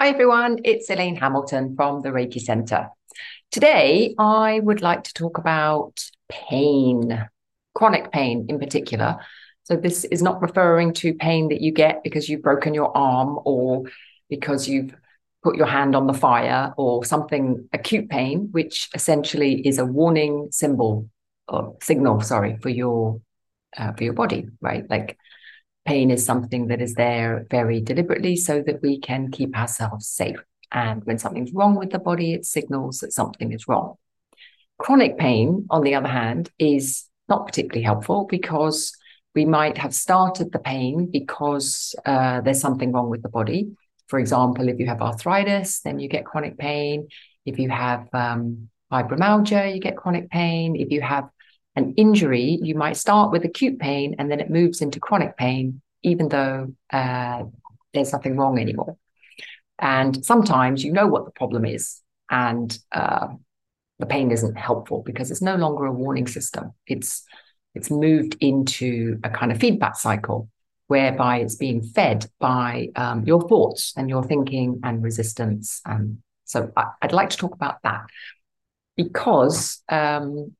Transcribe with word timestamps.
Hi, 0.00 0.10
everyone. 0.10 0.60
It's 0.62 0.88
Elaine 0.90 1.16
Hamilton 1.16 1.74
from 1.74 2.02
the 2.02 2.10
Reiki 2.10 2.40
Center. 2.40 2.88
Today, 3.50 4.14
I 4.16 4.60
would 4.60 4.80
like 4.80 5.02
to 5.02 5.12
talk 5.12 5.38
about 5.38 6.00
pain, 6.28 7.28
chronic 7.74 8.12
pain 8.12 8.46
in 8.48 8.60
particular. 8.60 9.16
So, 9.64 9.74
this 9.74 10.04
is 10.04 10.22
not 10.22 10.40
referring 10.40 10.92
to 11.02 11.14
pain 11.14 11.48
that 11.48 11.60
you 11.60 11.72
get 11.72 12.04
because 12.04 12.28
you've 12.28 12.42
broken 12.42 12.74
your 12.74 12.96
arm 12.96 13.40
or 13.44 13.86
because 14.30 14.68
you've 14.68 14.94
put 15.42 15.56
your 15.56 15.66
hand 15.66 15.96
on 15.96 16.06
the 16.06 16.14
fire 16.14 16.72
or 16.76 17.04
something 17.04 17.68
acute 17.72 18.08
pain, 18.08 18.50
which 18.52 18.90
essentially 18.94 19.66
is 19.66 19.78
a 19.78 19.84
warning 19.84 20.46
symbol 20.52 21.10
or 21.48 21.76
signal, 21.82 22.20
sorry, 22.20 22.56
for 22.62 22.68
your 22.68 23.20
uh, 23.76 23.94
for 23.94 24.04
your 24.04 24.12
body, 24.12 24.46
right? 24.60 24.88
Like 24.88 25.18
pain 25.88 26.10
is 26.10 26.22
something 26.22 26.66
that 26.66 26.82
is 26.82 26.92
there 26.94 27.46
very 27.50 27.80
deliberately 27.80 28.36
so 28.36 28.62
that 28.66 28.82
we 28.82 29.00
can 29.00 29.30
keep 29.30 29.56
ourselves 29.56 30.06
safe. 30.06 30.36
And 30.70 31.02
when 31.04 31.18
something's 31.18 31.54
wrong 31.54 31.76
with 31.76 31.90
the 31.92 31.98
body, 31.98 32.34
it 32.34 32.44
signals 32.44 32.98
that 32.98 33.14
something 33.14 33.52
is 33.54 33.66
wrong. 33.66 33.94
Chronic 34.76 35.16
pain, 35.16 35.66
on 35.70 35.82
the 35.82 35.94
other 35.94 36.12
hand, 36.20 36.50
is 36.58 37.06
not 37.26 37.46
particularly 37.46 37.84
helpful 37.84 38.26
because 38.28 38.92
we 39.34 39.46
might 39.46 39.78
have 39.78 39.94
started 39.94 40.52
the 40.52 40.58
pain 40.58 41.10
because 41.10 41.94
uh, 42.04 42.42
there's 42.42 42.60
something 42.60 42.92
wrong 42.92 43.08
with 43.08 43.22
the 43.22 43.30
body. 43.30 43.70
For 44.08 44.18
example, 44.18 44.68
if 44.68 44.78
you 44.78 44.86
have 44.86 45.00
arthritis, 45.00 45.80
then 45.80 45.98
you 45.98 46.08
get 46.08 46.26
chronic 46.26 46.58
pain. 46.58 47.08
If 47.46 47.58
you 47.58 47.70
have 47.70 48.08
um, 48.12 48.68
fibromyalgia, 48.92 49.74
you 49.74 49.80
get 49.80 49.96
chronic 49.96 50.28
pain. 50.28 50.76
If 50.76 50.90
you 50.90 51.00
have 51.00 51.30
an 51.78 51.94
injury, 51.96 52.58
you 52.60 52.74
might 52.74 52.96
start 52.96 53.30
with 53.30 53.44
acute 53.44 53.78
pain 53.78 54.16
and 54.18 54.30
then 54.30 54.40
it 54.40 54.50
moves 54.50 54.82
into 54.82 54.98
chronic 55.00 55.36
pain, 55.36 55.80
even 56.02 56.28
though 56.28 56.74
uh, 56.92 57.44
there's 57.94 58.12
nothing 58.12 58.36
wrong 58.36 58.58
anymore. 58.58 58.96
And 59.78 60.24
sometimes 60.24 60.84
you 60.84 60.92
know 60.92 61.06
what 61.06 61.24
the 61.24 61.30
problem 61.30 61.64
is, 61.64 62.00
and 62.28 62.76
uh, 62.90 63.28
the 64.00 64.06
pain 64.06 64.32
isn't 64.32 64.58
helpful 64.58 65.02
because 65.06 65.30
it's 65.30 65.40
no 65.40 65.54
longer 65.54 65.86
a 65.86 65.92
warning 65.92 66.26
system. 66.26 66.72
It's 66.86 67.24
it's 67.76 67.90
moved 67.90 68.36
into 68.40 69.20
a 69.22 69.30
kind 69.30 69.52
of 69.52 69.60
feedback 69.60 69.96
cycle 69.96 70.48
whereby 70.88 71.38
it's 71.38 71.54
being 71.54 71.82
fed 71.82 72.26
by 72.40 72.88
um, 72.96 73.24
your 73.24 73.46
thoughts 73.46 73.92
and 73.96 74.08
your 74.08 74.24
thinking 74.24 74.80
and 74.82 75.02
resistance. 75.02 75.80
And 75.84 76.18
so 76.44 76.72
I, 76.76 76.86
would 77.02 77.12
like 77.12 77.30
to 77.30 77.36
talk 77.36 77.54
about 77.54 77.76
that 77.84 78.06
because 78.96 79.82
um, 79.88 80.56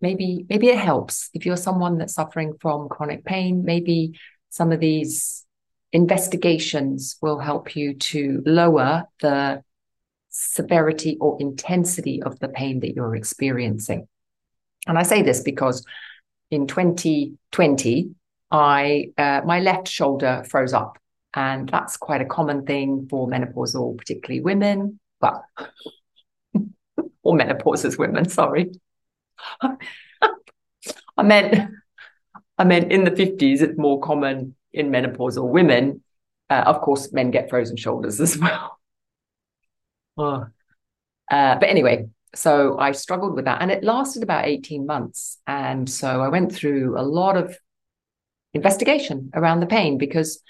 maybe 0.00 0.46
maybe 0.48 0.68
it 0.68 0.78
helps. 0.78 1.30
If 1.34 1.46
you're 1.46 1.56
someone 1.56 1.98
that's 1.98 2.14
suffering 2.14 2.54
from 2.60 2.88
chronic 2.88 3.24
pain 3.24 3.64
maybe 3.64 4.18
some 4.50 4.72
of 4.72 4.80
these 4.80 5.44
investigations 5.92 7.16
will 7.22 7.38
help 7.38 7.76
you 7.76 7.94
to 7.94 8.42
lower 8.44 9.04
the 9.20 9.62
severity 10.30 11.16
or 11.20 11.36
intensity 11.40 12.22
of 12.22 12.38
the 12.40 12.48
pain 12.48 12.80
that 12.80 12.94
you're 12.94 13.16
experiencing. 13.16 14.06
And 14.86 14.98
i 14.98 15.02
say 15.02 15.22
this 15.22 15.40
because 15.40 15.84
in 16.50 16.66
2020 16.66 18.10
i 18.50 19.06
uh, 19.18 19.40
my 19.44 19.60
left 19.60 19.88
shoulder 19.88 20.44
froze 20.48 20.72
up 20.72 20.98
and 21.34 21.68
that's 21.68 21.96
quite 21.96 22.20
a 22.20 22.26
common 22.26 22.64
thing 22.64 23.06
for 23.10 23.28
menopausal 23.28 23.96
particularly 23.98 24.40
women 24.40 25.00
but 25.20 25.42
or 27.22 27.34
menopausal 27.34 27.98
women 27.98 28.28
sorry 28.28 28.70
I 29.60 31.22
meant, 31.22 31.70
I 32.58 32.64
meant 32.64 32.92
in 32.92 33.04
the 33.04 33.10
50s, 33.10 33.60
it's 33.60 33.78
more 33.78 34.00
common 34.00 34.54
in 34.72 34.90
menopausal 34.90 35.48
women. 35.48 36.02
Uh, 36.48 36.62
of 36.66 36.80
course, 36.80 37.12
men 37.12 37.30
get 37.30 37.50
frozen 37.50 37.76
shoulders 37.76 38.20
as 38.26 38.38
well. 38.38 38.78
oh. 40.16 40.46
uh, 41.30 41.58
but 41.58 41.68
anyway, 41.68 42.06
so 42.34 42.78
I 42.78 42.92
struggled 42.92 43.34
with 43.34 43.46
that 43.46 43.62
and 43.62 43.70
it 43.70 43.82
lasted 43.82 44.22
about 44.22 44.46
18 44.46 44.86
months. 44.86 45.38
And 45.46 45.88
so 45.88 46.20
I 46.20 46.28
went 46.28 46.52
through 46.52 46.98
a 46.98 47.02
lot 47.02 47.36
of 47.36 47.56
investigation 48.54 49.30
around 49.34 49.60
the 49.60 49.66
pain 49.66 49.98
because 49.98 50.42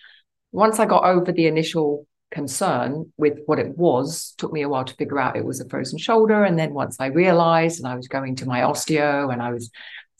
once 0.52 0.78
I 0.78 0.86
got 0.86 1.04
over 1.04 1.32
the 1.32 1.46
initial 1.46 2.06
concern 2.30 3.12
with 3.16 3.38
what 3.46 3.58
it 3.58 3.76
was. 3.76 4.34
Took 4.38 4.52
me 4.52 4.62
a 4.62 4.68
while 4.68 4.84
to 4.84 4.94
figure 4.94 5.18
out 5.18 5.36
it 5.36 5.44
was 5.44 5.60
a 5.60 5.68
frozen 5.68 5.98
shoulder. 5.98 6.44
And 6.44 6.58
then 6.58 6.74
once 6.74 6.96
i 6.98 7.06
realized 7.06 7.78
and 7.78 7.88
i 7.88 7.94
was 7.94 8.08
going 8.08 8.36
to 8.36 8.46
my 8.46 8.60
osteo 8.60 9.32
and 9.32 9.40
i 9.40 9.50
was 9.52 9.70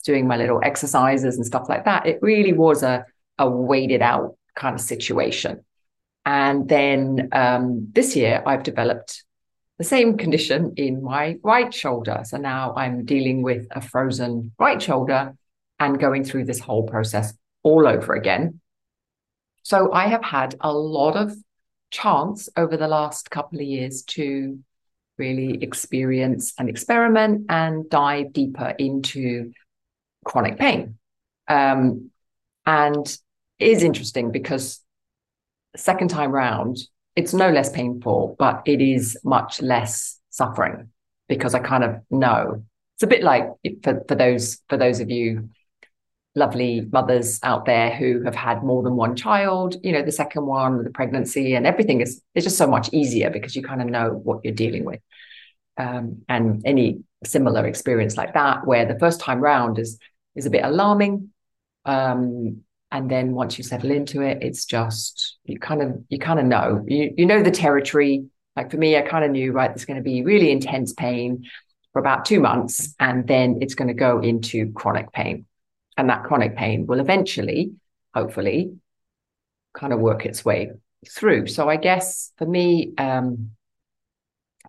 doing 0.05 0.27
my 0.27 0.37
little 0.37 0.61
exercises 0.63 1.35
and 1.35 1.45
stuff 1.45 1.67
like 1.67 1.83
that 1.83 2.05
it 2.05 2.19
really 2.21 2.53
was 2.53 2.81
a, 2.81 3.05
a 3.37 3.49
waited 3.49 4.01
out 4.01 4.37
kind 4.55 4.73
of 4.75 4.81
situation. 4.81 5.63
And 6.25 6.67
then 6.67 7.29
um, 7.33 7.89
this 7.91 8.15
year 8.15 8.41
i've 8.45 8.63
developed 8.63 9.23
the 9.77 9.83
same 9.83 10.17
condition 10.17 10.73
in 10.75 11.03
my 11.03 11.37
right 11.43 11.73
shoulder. 11.73 12.21
So 12.23 12.37
now 12.37 12.73
i'm 12.75 13.03
dealing 13.03 13.41
with 13.41 13.67
a 13.71 13.81
frozen 13.81 14.53
right 14.57 14.81
shoulder 14.81 15.35
and 15.79 15.99
going 15.99 16.23
through 16.23 16.45
this 16.45 16.59
whole 16.59 16.83
process 16.83 17.33
all 17.63 17.85
over 17.85 18.13
again. 18.13 18.61
So 19.63 19.91
i 19.91 20.07
have 20.07 20.23
had 20.23 20.55
a 20.61 20.71
lot 20.71 21.17
of 21.17 21.35
chance 21.91 22.49
over 22.57 22.77
the 22.77 22.87
last 22.87 23.29
couple 23.29 23.59
of 23.59 23.65
years 23.65 24.03
to 24.03 24.59
really 25.17 25.61
experience 25.63 26.53
and 26.59 26.69
experiment 26.69 27.45
and 27.49 27.89
dive 27.89 28.33
deeper 28.33 28.73
into 28.77 29.51
chronic 30.25 30.57
pain. 30.57 30.97
Um, 31.47 32.11
and 32.65 33.17
is 33.59 33.81
interesting 33.81 34.31
because 34.31 34.81
second 35.75 36.09
time 36.09 36.31
round, 36.31 36.77
it's 37.15 37.33
no 37.33 37.49
less 37.49 37.69
painful, 37.71 38.35
but 38.37 38.61
it 38.65 38.81
is 38.81 39.17
much 39.23 39.61
less 39.61 40.19
suffering 40.29 40.89
because 41.27 41.55
I 41.55 41.59
kind 41.59 41.83
of 41.83 42.01
know. 42.11 42.63
It's 42.95 43.03
a 43.03 43.07
bit 43.07 43.23
like 43.23 43.49
for, 43.83 44.03
for 44.07 44.15
those 44.15 44.59
for 44.69 44.77
those 44.77 44.99
of 44.99 45.09
you 45.09 45.49
lovely 46.37 46.87
mothers 46.91 47.39
out 47.41 47.65
there 47.65 47.89
who 47.95 48.23
have 48.23 48.35
had 48.35 48.63
more 48.63 48.83
than 48.83 48.95
one 48.95 49.15
child 49.15 49.75
you 49.83 49.91
know 49.91 50.03
the 50.03 50.11
second 50.11 50.45
one 50.45 50.83
the 50.83 50.91
pregnancy 50.91 51.55
and 51.55 51.65
everything 51.65 51.99
is 51.99 52.21
is 52.35 52.43
just 52.43 52.57
so 52.57 52.67
much 52.67 52.89
easier 52.93 53.29
because 53.31 53.55
you 53.55 53.63
kind 53.63 53.81
of 53.81 53.87
know 53.87 54.09
what 54.23 54.39
you're 54.43 54.53
dealing 54.53 54.85
with. 54.85 55.01
Um, 55.79 56.23
and 56.27 56.63
any 56.65 57.03
similar 57.23 57.65
experience 57.67 58.17
like 58.17 58.33
that 58.33 58.65
where 58.65 58.85
the 58.85 58.97
first 58.99 59.19
time 59.19 59.39
round 59.41 59.77
is 59.79 59.99
is 60.35 60.45
a 60.45 60.49
bit 60.49 60.63
alarming 60.63 61.29
um, 61.85 62.61
and 62.91 63.11
then 63.11 63.33
once 63.33 63.57
you 63.57 63.63
settle 63.63 63.91
into 63.91 64.21
it 64.21 64.39
it's 64.41 64.65
just 64.65 65.37
you 65.43 65.59
kind 65.59 65.81
of 65.81 66.03
you 66.09 66.19
kind 66.19 66.39
of 66.39 66.45
know. 66.45 66.85
You, 66.87 67.13
you 67.17 67.25
know 67.25 67.41
the 67.41 67.51
territory. 67.51 68.25
Like 68.55 68.71
for 68.71 68.77
me 68.77 68.97
i 68.97 69.01
kind 69.01 69.23
of 69.25 69.31
knew 69.31 69.51
right 69.51 69.69
there's 69.69 69.85
going 69.85 69.97
to 69.97 70.03
be 70.03 70.23
really 70.23 70.51
intense 70.51 70.93
pain 70.93 71.45
for 71.93 71.99
about 71.99 72.25
two 72.25 72.39
months 72.39 72.95
and 72.99 73.27
then 73.27 73.59
it's 73.61 73.75
going 73.75 73.87
to 73.87 73.93
go 73.93 74.19
into 74.19 74.71
chronic 74.73 75.11
pain 75.11 75.45
and 75.97 76.09
that 76.09 76.23
chronic 76.23 76.55
pain 76.55 76.85
will 76.85 76.99
eventually, 76.99 77.73
hopefully, 78.13 78.73
kind 79.73 79.93
of 79.93 79.99
work 79.99 80.25
its 80.25 80.45
way 80.45 80.71
through. 81.09 81.47
So 81.47 81.69
I 81.69 81.77
guess 81.77 82.31
for 82.37 82.45
me, 82.45 82.93
um, 82.97 83.51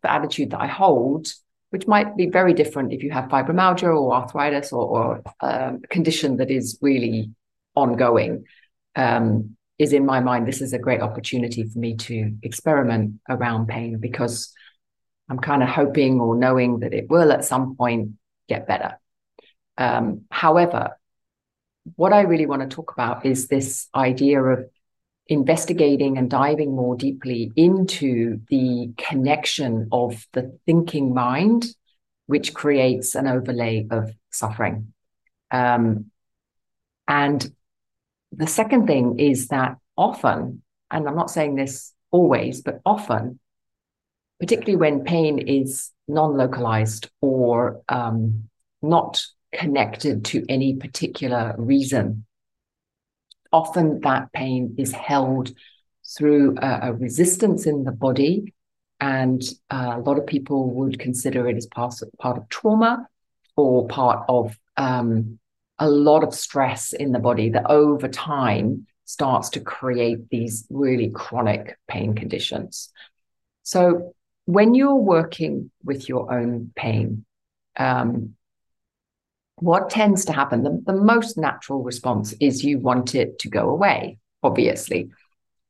the 0.03 0.11
attitude 0.11 0.51
that 0.51 0.61
I 0.61 0.67
hold, 0.67 1.29
which 1.71 1.87
might 1.87 2.17
be 2.17 2.27
very 2.27 2.55
different 2.55 2.93
if 2.93 3.03
you 3.03 3.11
have 3.11 3.29
fibromyalgia 3.29 3.95
or 3.95 4.15
arthritis 4.15 4.73
or, 4.73 4.85
or 4.85 5.23
um, 5.41 5.81
a 5.85 5.87
condition 5.89 6.37
that 6.39 6.51
is 6.51 6.79
really 6.81 7.31
ongoing, 7.75 8.45
um, 8.97 9.57
is 9.79 9.93
in 9.93 10.05
my 10.05 10.21
mind, 10.21 10.47
this 10.47 10.61
is 10.61 10.73
a 10.73 10.79
great 10.79 11.01
opportunity 11.01 11.65
for 11.65 11.79
me 11.79 11.97
to 11.97 12.37
experiment 12.43 13.15
around 13.29 13.69
pain 13.69 13.99
because 13.99 14.53
I'm 15.29 15.39
kind 15.39 15.63
of 15.63 15.69
hoping 15.69 16.21
or 16.21 16.37
knowing 16.37 16.81
that 16.81 16.95
it 16.95 17.09
will 17.09 17.31
at 17.33 17.45
some 17.45 17.77
point 17.77 18.13
get 18.49 18.67
better. 18.67 18.99
Um, 19.77 20.23
however, 20.31 20.99
what 21.97 22.13
I 22.13 22.23
really 22.23 22.47
want 22.47 22.63
to 22.63 22.75
talk 22.75 22.93
about 22.93 23.25
is 23.25 23.49
this 23.49 23.89
idea 23.95 24.43
of 24.43 24.69
investigating 25.27 26.17
and 26.17 26.31
diving 26.31 26.75
more 26.75 26.97
deeply 26.97 27.53
into 27.55 28.41
the 28.49 28.93
connection 28.97 29.89
of 29.93 30.27
the 30.33 30.59
thinking 30.67 31.13
mind, 31.13 31.67
which 32.27 32.55
creates 32.55 33.15
an 33.15 33.27
overlay 33.27 33.87
of 33.91 34.11
suffering. 34.31 34.93
Um, 35.51 36.11
and 37.07 37.51
the 38.33 38.47
second 38.47 38.87
thing 38.87 39.19
is 39.19 39.49
that 39.49 39.77
often, 39.97 40.63
and 40.91 41.09
I'm 41.09 41.17
not 41.17 41.31
saying 41.31 41.55
this 41.55 41.93
always, 42.11 42.63
but 42.63 42.81
often, 42.85 43.39
particularly 44.41 44.77
when 44.77 45.05
pain 45.05 45.39
is 45.39 45.91
non 46.07 46.37
localized 46.37 47.11
or 47.21 47.83
um, 47.89 48.49
not 48.83 49.25
connected 49.53 50.25
to 50.27 50.45
any 50.49 50.77
particular 50.77 51.55
reason. 51.59 52.25
Often 53.53 54.01
that 54.01 54.33
pain 54.33 54.75
is 54.79 54.93
held 54.93 55.53
through 56.17 56.57
a, 56.59 56.81
a 56.89 56.93
resistance 56.93 57.67
in 57.67 57.85
the 57.85 57.93
body. 57.93 58.55
And 59.01 59.43
uh, 59.71 59.95
a 59.97 60.01
lot 60.01 60.19
of 60.19 60.27
people 60.27 60.71
would 60.71 60.99
consider 60.99 61.49
it 61.49 61.57
as 61.57 61.67
part, 61.67 61.95
part 62.19 62.37
of 62.37 62.49
trauma 62.49 63.09
or 63.57 63.87
part 63.87 64.25
of 64.29 64.59
um, 64.77 65.39
a 65.79 65.89
lot 65.89 66.25
of 66.25 66.35
stress 66.35 66.93
in 66.93 67.13
the 67.13 67.19
body 67.19 67.51
that 67.51 67.71
over 67.71 68.09
time 68.09 68.87
starts 69.05 69.51
to 69.51 69.61
create 69.61 70.29
these 70.31 70.67
really 70.69 71.11
chronic 71.11 71.79
pain 71.89 72.15
conditions. 72.15 72.91
So 73.63 74.15
when 74.45 74.75
you're 74.75 74.95
working 74.95 75.71
with 75.85 76.09
your 76.09 76.33
own 76.33 76.73
pain, 76.75 77.25
um, 77.77 78.35
what 79.61 79.91
tends 79.91 80.25
to 80.27 80.33
happen, 80.33 80.63
the, 80.63 80.83
the 80.87 80.93
most 80.93 81.37
natural 81.37 81.83
response 81.83 82.35
is 82.41 82.65
you 82.65 82.79
want 82.79 83.15
it 83.15 83.39
to 83.41 83.49
go 83.49 83.71
away, 83.71 84.19
obviously. 84.43 85.11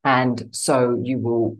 And 0.05 0.49
so 0.52 1.00
you 1.02 1.19
will 1.19 1.58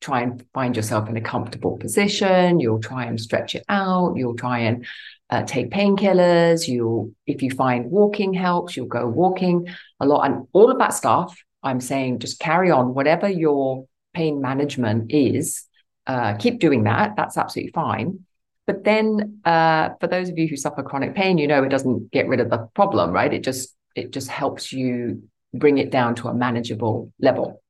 try 0.00 0.20
and 0.22 0.44
find 0.52 0.76
yourself 0.76 1.08
in 1.08 1.16
a 1.16 1.20
comfortable 1.20 1.78
position. 1.78 2.60
You'll 2.60 2.80
try 2.80 3.06
and 3.06 3.20
stretch 3.20 3.54
it 3.54 3.64
out. 3.68 4.16
You'll 4.16 4.36
try 4.36 4.60
and 4.60 4.86
uh, 5.30 5.42
take 5.44 5.70
painkillers. 5.70 6.68
You'll, 6.68 7.12
if 7.26 7.42
you 7.42 7.50
find 7.50 7.90
walking 7.90 8.34
helps, 8.34 8.76
you'll 8.76 8.86
go 8.86 9.06
walking 9.06 9.68
a 10.00 10.06
lot. 10.06 10.26
And 10.26 10.46
all 10.52 10.70
of 10.70 10.78
that 10.78 10.94
stuff, 10.94 11.36
I'm 11.62 11.80
saying 11.80 12.20
just 12.20 12.38
carry 12.38 12.70
on. 12.70 12.94
Whatever 12.94 13.28
your 13.28 13.86
pain 14.14 14.40
management 14.40 15.12
is, 15.12 15.64
uh, 16.06 16.34
keep 16.34 16.60
doing 16.60 16.84
that. 16.84 17.14
That's 17.16 17.36
absolutely 17.36 17.72
fine. 17.72 18.25
But 18.66 18.84
then, 18.84 19.40
uh, 19.44 19.90
for 20.00 20.08
those 20.08 20.28
of 20.28 20.38
you 20.38 20.48
who 20.48 20.56
suffer 20.56 20.82
chronic 20.82 21.14
pain, 21.14 21.38
you 21.38 21.46
know 21.46 21.62
it 21.62 21.68
doesn't 21.68 22.10
get 22.10 22.26
rid 22.26 22.40
of 22.40 22.50
the 22.50 22.68
problem, 22.74 23.12
right? 23.12 23.32
It 23.32 23.44
just 23.44 23.74
it 23.94 24.12
just 24.12 24.28
helps 24.28 24.72
you 24.72 25.22
bring 25.54 25.78
it 25.78 25.90
down 25.90 26.14
to 26.16 26.28
a 26.28 26.34
manageable 26.34 27.12
level. 27.20 27.62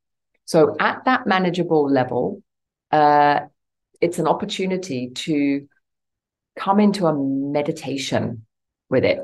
So 0.47 0.77
at 0.81 1.05
that 1.05 1.27
manageable 1.27 1.91
level, 1.91 2.43
uh, 2.91 3.41
it's 4.01 4.19
an 4.19 4.27
opportunity 4.27 5.11
to 5.11 5.69
come 6.57 6.81
into 6.81 7.07
a 7.07 7.15
meditation 7.15 8.47
with 8.89 9.05
it 9.05 9.21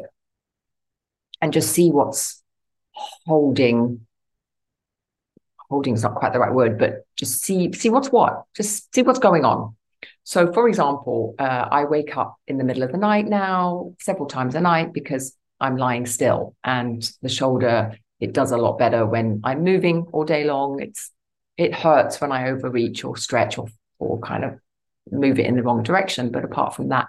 and 1.41 1.53
just 1.53 1.73
see 1.73 1.91
what's 1.91 2.43
holding 3.27 4.07
holding 5.71 5.95
is 5.95 6.03
not 6.03 6.15
quite 6.15 6.35
the 6.35 6.39
right 6.39 6.53
word 6.53 6.79
but 6.79 7.07
just 7.17 7.43
see 7.43 7.73
see 7.73 7.89
what's 7.89 8.09
what 8.09 8.45
just 8.55 8.95
see 8.95 9.03
what's 9.03 9.19
going 9.19 9.45
on 9.45 9.75
so 10.25 10.53
for 10.53 10.69
example 10.69 11.35
uh, 11.39 11.69
i 11.71 11.85
wake 11.85 12.17
up 12.17 12.37
in 12.47 12.59
the 12.59 12.65
middle 12.65 12.83
of 12.83 12.93
the 12.93 12.99
night 12.99 13.27
now 13.27 13.93
several 14.01 14.27
times 14.27 14.55
a 14.55 14.61
night 14.61 14.93
because 14.93 15.37
i'm 15.61 15.77
lying 15.77 16.07
still 16.07 16.55
and 16.65 17.11
the 17.23 17.29
shoulder 17.29 17.93
it 18.23 18.33
does 18.33 18.53
a 18.53 18.57
lot 18.57 18.79
better 18.79 19.05
when 19.05 19.41
I'm 19.43 19.65
moving 19.65 20.07
all 20.13 20.25
day 20.25 20.45
long. 20.45 20.81
It's 20.81 21.11
it 21.57 21.75
hurts 21.75 22.21
when 22.21 22.31
I 22.31 22.51
overreach 22.51 23.05
or 23.05 23.17
stretch 23.17 23.59
or 23.59 23.67
or 23.99 24.21
kind 24.21 24.45
of 24.45 24.61
move 25.11 25.41
it 25.41 25.47
in 25.47 25.57
the 25.57 25.63
wrong 25.65 25.83
direction. 25.83 26.31
But 26.31 26.45
apart 26.45 26.77
from 26.77 26.91
that, 26.91 27.09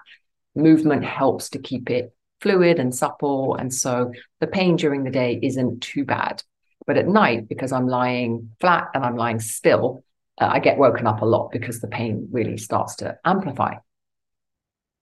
movement 0.56 1.04
helps 1.04 1.50
to 1.50 1.60
keep 1.60 1.88
it 1.88 2.12
fluid 2.40 2.80
and 2.80 2.92
supple. 2.92 3.54
And 3.54 3.72
so 3.72 4.12
the 4.40 4.48
pain 4.48 4.74
during 4.74 5.04
the 5.04 5.12
day 5.12 5.38
isn't 5.40 5.84
too 5.84 6.04
bad. 6.04 6.42
But 6.84 6.98
at 6.98 7.06
night, 7.06 7.48
because 7.48 7.70
I'm 7.70 7.86
lying 7.86 8.50
flat 8.58 8.88
and 8.92 9.04
I'm 9.04 9.16
lying 9.16 9.38
still, 9.38 10.02
uh, 10.40 10.48
I 10.52 10.58
get 10.58 10.78
woken 10.78 11.06
up 11.06 11.22
a 11.22 11.26
lot 11.26 11.50
because 11.50 11.80
the 11.80 11.88
pain 11.88 12.28
really 12.30 12.56
starts 12.56 12.96
to 12.96 13.18
amplify. 13.24 13.76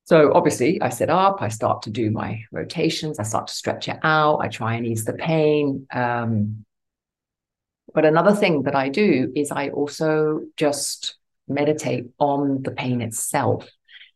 So 0.04 0.32
obviously, 0.34 0.82
I 0.82 0.88
sit 0.88 1.10
up, 1.10 1.40
I 1.40 1.48
start 1.48 1.82
to 1.82 1.90
do 1.90 2.10
my 2.10 2.42
rotations, 2.50 3.18
I 3.18 3.22
start 3.22 3.46
to 3.46 3.54
stretch 3.54 3.88
it 3.88 3.98
out, 4.02 4.38
I 4.38 4.48
try 4.48 4.74
and 4.74 4.86
ease 4.86 5.04
the 5.04 5.12
pain. 5.12 5.86
Um, 5.92 6.64
but 7.94 8.04
another 8.04 8.34
thing 8.34 8.64
that 8.64 8.74
I 8.74 8.88
do 8.88 9.32
is 9.36 9.50
I 9.50 9.68
also 9.68 10.40
just 10.56 11.16
meditate 11.46 12.06
on 12.18 12.62
the 12.62 12.72
pain 12.72 13.00
itself. 13.00 13.68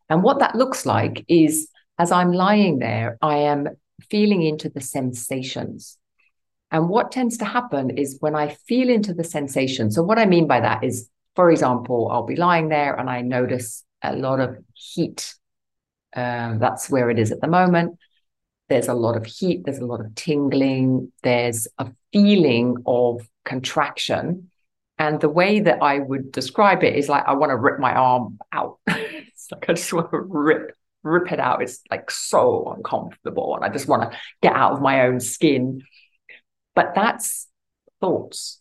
And 0.08 0.22
what 0.22 0.40
that 0.40 0.54
looks 0.54 0.86
like 0.86 1.24
is 1.28 1.68
as 1.98 2.12
I'm 2.12 2.32
lying 2.32 2.78
there, 2.78 3.16
I 3.22 3.38
am 3.38 3.68
feeling 4.10 4.42
into 4.42 4.68
the 4.68 4.80
sensations. 4.80 5.98
And 6.76 6.88
what 6.88 7.10
tends 7.10 7.38
to 7.38 7.44
happen 7.44 7.90
is 7.90 8.18
when 8.20 8.34
I 8.34 8.56
feel 8.68 8.88
into 8.88 9.12
the 9.14 9.24
sensation. 9.24 9.90
So, 9.90 10.02
what 10.02 10.18
I 10.18 10.26
mean 10.26 10.46
by 10.46 10.60
that 10.60 10.84
is, 10.84 11.08
for 11.34 11.50
example, 11.50 12.08
I'll 12.10 12.26
be 12.26 12.36
lying 12.36 12.68
there 12.68 12.94
and 12.94 13.10
I 13.10 13.22
notice 13.22 13.84
a 14.02 14.14
lot 14.14 14.40
of 14.40 14.56
heat 14.74 15.34
um, 16.16 16.58
that's 16.58 16.88
where 16.88 17.10
it 17.10 17.18
is 17.18 17.30
at 17.30 17.40
the 17.40 17.46
moment. 17.46 17.98
There's 18.68 18.88
a 18.88 18.94
lot 18.94 19.16
of 19.16 19.26
heat, 19.26 19.62
there's 19.64 19.78
a 19.78 19.86
lot 19.86 20.00
of 20.00 20.14
tingling, 20.14 21.12
there's 21.22 21.68
a 21.78 21.92
feeling 22.12 22.76
of 22.86 23.28
contraction. 23.44 24.50
And 24.98 25.20
the 25.20 25.28
way 25.28 25.60
that 25.60 25.82
I 25.82 25.98
would 25.98 26.32
describe 26.32 26.82
it 26.82 26.96
is 26.96 27.08
like 27.08 27.24
I 27.26 27.34
want 27.34 27.50
to 27.50 27.56
rip 27.56 27.78
my 27.78 27.94
arm 27.94 28.38
out. 28.50 28.78
it's 28.86 29.52
like 29.52 29.68
I 29.68 29.74
just 29.74 29.92
want 29.92 30.10
to 30.10 30.18
rip, 30.18 30.72
rip 31.02 31.30
it 31.30 31.38
out. 31.38 31.62
It's 31.62 31.80
like 31.90 32.10
so 32.10 32.72
uncomfortable. 32.74 33.54
And 33.54 33.64
I 33.64 33.68
just 33.68 33.86
want 33.86 34.10
to 34.10 34.18
get 34.42 34.56
out 34.56 34.72
of 34.72 34.80
my 34.80 35.02
own 35.02 35.20
skin. 35.20 35.82
But 36.76 36.94
that's 36.94 37.48
thoughts. 38.00 38.60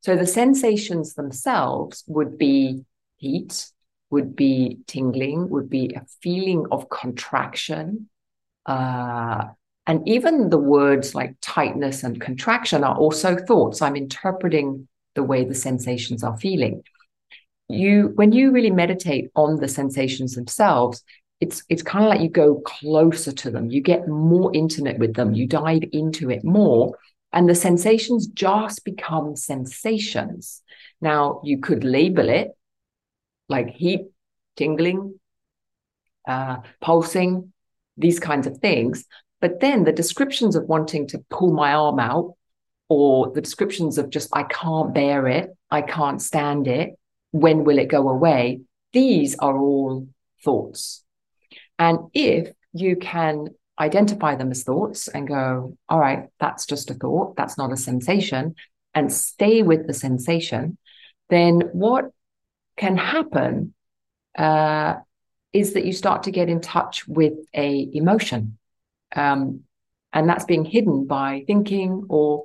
So 0.00 0.16
the 0.16 0.26
sensations 0.26 1.14
themselves 1.14 2.04
would 2.06 2.38
be 2.38 2.84
heat, 3.16 3.70
would 4.10 4.34
be 4.34 4.78
tingling, 4.86 5.50
would 5.50 5.68
be 5.68 5.92
a 5.94 6.06
feeling 6.22 6.64
of 6.70 6.88
contraction. 6.88 8.08
Uh, 8.64 9.44
and 9.86 10.06
even 10.08 10.50
the 10.50 10.58
words 10.58 11.14
like 11.14 11.34
tightness 11.42 12.04
and 12.04 12.20
contraction 12.20 12.84
are 12.84 12.96
also 12.96 13.36
thoughts. 13.36 13.82
I'm 13.82 13.96
interpreting 13.96 14.88
the 15.14 15.24
way 15.24 15.44
the 15.44 15.54
sensations 15.54 16.22
are 16.22 16.38
feeling. 16.38 16.84
You, 17.68 18.12
when 18.14 18.32
you 18.32 18.52
really 18.52 18.70
meditate 18.70 19.30
on 19.34 19.56
the 19.56 19.68
sensations 19.68 20.34
themselves, 20.34 21.02
it's 21.40 21.62
it's 21.68 21.82
kind 21.82 22.04
of 22.04 22.08
like 22.08 22.20
you 22.20 22.28
go 22.28 22.56
closer 22.60 23.30
to 23.30 23.50
them. 23.50 23.70
You 23.70 23.80
get 23.80 24.08
more 24.08 24.50
intimate 24.54 24.98
with 24.98 25.14
them. 25.14 25.34
You 25.34 25.46
dive 25.46 25.84
into 25.92 26.30
it 26.30 26.44
more, 26.44 26.96
and 27.32 27.48
the 27.48 27.54
sensations 27.54 28.26
just 28.26 28.84
become 28.84 29.36
sensations. 29.36 30.62
Now 31.00 31.40
you 31.44 31.58
could 31.58 31.84
label 31.84 32.28
it 32.28 32.50
like 33.48 33.70
heat, 33.70 34.06
tingling, 34.56 35.18
uh, 36.26 36.58
pulsing, 36.80 37.52
these 37.96 38.20
kinds 38.20 38.46
of 38.46 38.58
things. 38.58 39.04
But 39.40 39.60
then 39.60 39.84
the 39.84 39.92
descriptions 39.92 40.56
of 40.56 40.64
wanting 40.64 41.06
to 41.08 41.24
pull 41.30 41.52
my 41.52 41.72
arm 41.72 41.98
out, 41.98 42.34
or 42.88 43.30
the 43.32 43.40
descriptions 43.40 43.98
of 43.98 44.10
just, 44.10 44.30
I 44.32 44.44
can't 44.44 44.94
bear 44.94 45.26
it, 45.28 45.50
I 45.70 45.82
can't 45.82 46.22
stand 46.22 46.66
it, 46.66 46.98
when 47.32 47.64
will 47.64 47.78
it 47.78 47.88
go 47.88 48.08
away? 48.08 48.62
These 48.92 49.36
are 49.36 49.56
all 49.56 50.08
thoughts. 50.42 51.04
And 51.78 51.98
if 52.14 52.50
you 52.72 52.96
can 52.96 53.48
identify 53.78 54.34
them 54.34 54.50
as 54.50 54.64
thoughts 54.64 55.08
and 55.08 55.28
go, 55.28 55.76
all 55.88 55.98
right, 55.98 56.28
that's 56.40 56.66
just 56.66 56.90
a 56.90 56.94
thought, 56.94 57.36
that's 57.36 57.56
not 57.56 57.72
a 57.72 57.76
sensation, 57.76 58.54
and 58.94 59.12
stay 59.12 59.62
with 59.62 59.86
the 59.86 59.94
sensation, 59.94 60.76
then 61.30 61.60
what 61.72 62.06
can 62.76 62.96
happen 62.96 63.74
uh, 64.36 64.94
is 65.52 65.74
that 65.74 65.84
you 65.84 65.92
start 65.92 66.24
to 66.24 66.30
get 66.30 66.48
in 66.48 66.60
touch 66.60 67.06
with 67.06 67.34
a 67.54 67.88
emotion, 67.92 68.58
um, 69.14 69.60
and 70.12 70.28
that's 70.28 70.44
being 70.44 70.64
hidden 70.64 71.06
by 71.06 71.44
thinking 71.46 72.04
or 72.08 72.44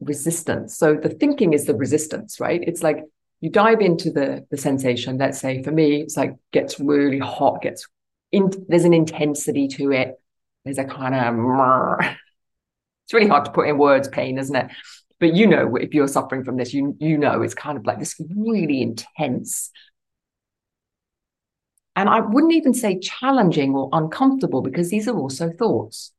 resistance. 0.00 0.76
So 0.76 0.94
the 0.94 1.08
thinking 1.08 1.52
is 1.52 1.66
the 1.66 1.74
resistance, 1.74 2.40
right? 2.40 2.62
It's 2.66 2.82
like 2.82 3.04
you 3.40 3.50
dive 3.50 3.80
into 3.80 4.10
the 4.10 4.46
the 4.50 4.56
sensation. 4.56 5.18
Let's 5.18 5.38
say 5.38 5.62
for 5.62 5.72
me, 5.72 6.00
it's 6.02 6.16
like 6.16 6.36
gets 6.52 6.80
really 6.80 7.18
hot, 7.18 7.62
gets 7.62 7.86
in. 8.32 8.50
There's 8.68 8.84
an 8.84 8.94
intensity 8.94 9.68
to 9.68 9.92
it. 9.92 10.20
There's 10.64 10.78
a 10.78 10.84
kind 10.84 11.14
of. 11.14 12.16
It's 13.04 13.14
really 13.14 13.28
hard 13.28 13.44
to 13.46 13.50
put 13.50 13.66
in 13.66 13.76
words, 13.76 14.06
pain, 14.06 14.38
isn't 14.38 14.54
it? 14.54 14.70
but 15.20 15.34
you 15.34 15.46
know 15.46 15.76
if 15.76 15.94
you're 15.94 16.08
suffering 16.08 16.42
from 16.42 16.56
this 16.56 16.74
you 16.74 16.96
you 16.98 17.16
know 17.16 17.42
it's 17.42 17.54
kind 17.54 17.78
of 17.78 17.86
like 17.86 17.98
this 18.00 18.20
really 18.34 18.82
intense 18.82 19.70
and 21.94 22.08
i 22.08 22.18
wouldn't 22.18 22.54
even 22.54 22.74
say 22.74 22.98
challenging 22.98 23.74
or 23.74 23.88
uncomfortable 23.92 24.62
because 24.62 24.90
these 24.90 25.06
are 25.06 25.16
also 25.16 25.50
thoughts 25.50 26.12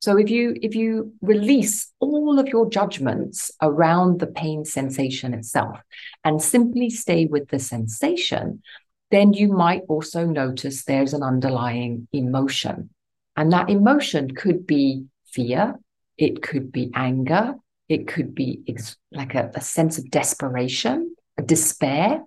so 0.00 0.18
if 0.18 0.28
you 0.28 0.56
if 0.60 0.74
you 0.74 1.12
release 1.22 1.90
all 2.00 2.38
of 2.38 2.48
your 2.48 2.68
judgments 2.68 3.50
around 3.62 4.20
the 4.20 4.26
pain 4.26 4.64
sensation 4.64 5.32
itself 5.32 5.78
and 6.24 6.42
simply 6.42 6.90
stay 6.90 7.24
with 7.24 7.48
the 7.48 7.58
sensation 7.58 8.62
then 9.10 9.32
you 9.32 9.48
might 9.48 9.82
also 9.88 10.24
notice 10.26 10.84
there's 10.84 11.14
an 11.14 11.22
underlying 11.22 12.06
emotion 12.12 12.90
and 13.36 13.52
that 13.52 13.70
emotion 13.70 14.30
could 14.30 14.66
be 14.66 15.04
fear 15.32 15.78
it 16.18 16.42
could 16.42 16.70
be 16.70 16.90
anger 16.94 17.54
it 17.90 18.06
could 18.06 18.36
be 18.36 18.62
ex- 18.68 18.96
like 19.10 19.34
a, 19.34 19.50
a, 19.56 19.60
sense 19.60 19.98
of 19.98 20.08
desperation, 20.12 21.16
despair. 21.44 22.22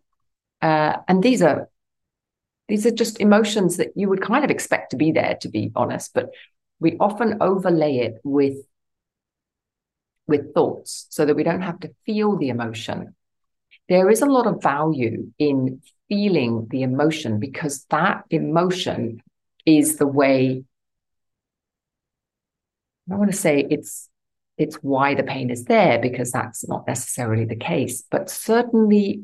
Uh, 0.61 0.97
and 1.07 1.23
these 1.23 1.41
are 1.41 1.69
these 2.67 2.85
are 2.85 2.91
just 2.91 3.21
emotions 3.21 3.77
that 3.77 3.91
you 3.95 4.09
would 4.09 4.21
kind 4.21 4.43
of 4.43 4.51
expect 4.51 4.91
to 4.91 4.97
be 4.97 5.13
there, 5.13 5.37
to 5.39 5.47
be 5.47 5.71
honest. 5.73 6.13
But 6.13 6.31
we 6.81 6.97
often 6.99 7.37
overlay 7.41 7.99
it 7.99 8.19
with 8.25 8.57
with 10.27 10.53
thoughts 10.53 11.07
so 11.09 11.25
that 11.25 11.35
we 11.35 11.43
don't 11.43 11.61
have 11.61 11.79
to 11.79 11.93
feel 12.05 12.35
the 12.35 12.49
emotion. 12.49 13.15
There 13.87 14.09
is 14.09 14.21
a 14.21 14.25
lot 14.25 14.47
of 14.47 14.61
value 14.61 15.31
in 15.39 15.81
feeling 16.09 16.67
the 16.71 16.83
emotion 16.83 17.39
because 17.39 17.85
that 17.89 18.25
emotion 18.29 19.21
is 19.65 19.95
the 19.95 20.07
way 20.07 20.65
I 23.11 23.15
want 23.15 23.31
to 23.31 23.37
say 23.37 23.65
it's 23.69 24.09
it's 24.57 24.75
why 24.77 25.15
the 25.15 25.23
pain 25.23 25.49
is 25.49 25.65
there 25.65 25.99
because 25.99 26.31
that's 26.31 26.67
not 26.67 26.85
necessarily 26.87 27.45
the 27.45 27.55
case 27.55 28.03
but 28.09 28.29
certainly 28.29 29.23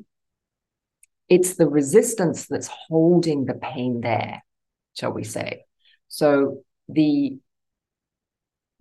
It's 1.27 1.55
the 1.55 1.67
resistance 1.67 2.47
that's 2.47 2.69
holding 2.87 3.45
the 3.45 3.53
pain 3.53 4.01
there, 4.01 4.43
shall 4.97 5.11
we 5.11 5.23
say. 5.23 5.65
So 6.07 6.63
the 6.87 7.37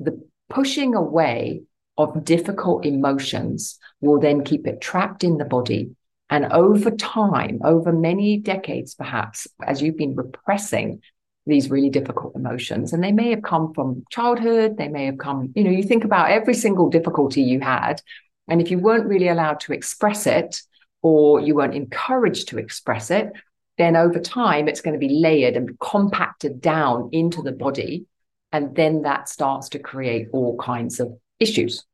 the 0.01 0.27
pushing 0.49 0.95
away 0.95 1.63
of 1.97 2.25
difficult 2.25 2.87
emotions 2.87 3.79
will 4.01 4.21
then 4.21 4.45
keep 4.45 4.67
it 4.67 4.81
trapped 4.81 5.25
in 5.25 5.37
the 5.37 5.45
body. 5.45 5.91
And 6.31 6.53
over 6.53 6.91
time, 6.91 7.61
over 7.65 7.93
many 7.93 8.39
decades, 8.39 8.95
perhaps, 8.95 9.47
as 9.63 9.83
you've 9.83 9.97
been 9.97 10.15
repressing 10.15 11.03
these 11.49 11.71
really 11.71 11.91
difficult 11.91 12.37
emotions, 12.37 12.93
and 12.93 13.03
they 13.03 13.13
may 13.13 13.31
have 13.31 13.43
come 13.43 13.75
from 13.75 14.05
childhood, 14.11 14.77
they 14.77 14.89
may 14.89 15.07
have 15.07 15.19
come, 15.19 15.53
you 15.57 15.65
know, 15.65 15.71
you 15.71 15.83
think 15.83 16.05
about 16.05 16.31
every 16.31 16.55
single 16.55 16.89
difficulty 16.89 17.43
you 17.43 17.61
had. 17.61 18.01
And 18.47 18.61
if 18.61 18.71
you 18.71 18.79
weren't 18.79 19.07
really 19.07 19.29
allowed 19.29 19.61
to 19.61 19.73
express 19.73 20.27
it, 20.27 20.63
or 21.03 21.41
you 21.41 21.55
weren't 21.55 21.75
encouraged 21.75 22.49
to 22.49 22.59
express 22.59 23.11
it, 23.11 23.33
then 23.77 23.97
over 23.97 24.19
time 24.19 24.69
it's 24.69 24.81
going 24.81 24.99
to 24.99 25.07
be 25.07 25.21
layered 25.21 25.57
and 25.57 25.79
compacted 25.79 26.61
down 26.61 27.11
into 27.13 27.43
the 27.43 27.53
body. 27.53 28.07
And 28.53 28.75
then 28.75 29.03
that 29.03 29.29
starts 29.29 29.69
to 29.71 29.79
create 29.79 30.29
all 30.33 30.57
kinds 30.57 31.01
of 31.01 31.17
issues. 31.39 31.85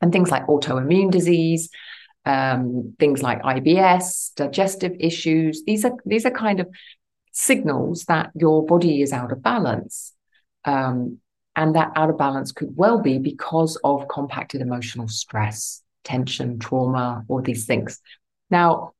And 0.00 0.12
things 0.12 0.30
like 0.30 0.46
autoimmune 0.46 1.10
disease, 1.10 1.70
um, 2.24 2.94
things 3.00 3.22
like 3.22 3.42
IBS, 3.42 4.34
digestive 4.34 4.92
issues. 5.00 5.64
These 5.64 5.84
are 5.84 5.96
these 6.04 6.24
are 6.24 6.30
kind 6.30 6.60
of 6.60 6.68
signals 7.38 8.04
that 8.06 8.30
your 8.34 8.66
body 8.66 9.00
is 9.00 9.12
out 9.12 9.30
of 9.30 9.40
balance. 9.40 10.12
Um, 10.64 11.18
and 11.54 11.74
that 11.76 11.92
out 11.94 12.10
of 12.10 12.18
balance 12.18 12.50
could 12.50 12.76
well 12.76 13.00
be 13.00 13.18
because 13.18 13.78
of 13.84 14.08
compacted 14.08 14.60
emotional 14.60 15.06
stress, 15.06 15.82
tension, 16.02 16.58
trauma, 16.58 17.24
all 17.28 17.40
these 17.40 17.64
things. 17.64 18.00
Now, 18.50 18.92